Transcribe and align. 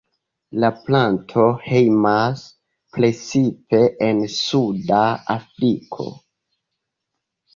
La 0.61 0.69
planto 0.85 1.43
hejmas 1.65 2.41
precipe 2.97 3.81
en 4.07 4.23
suda 4.37 5.01
Afriko. 5.35 6.09